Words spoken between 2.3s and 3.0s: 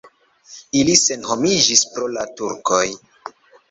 turkoj.